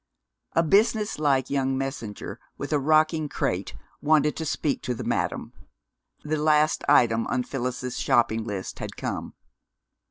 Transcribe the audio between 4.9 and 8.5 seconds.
the madam. The last item on Phyllis's shopping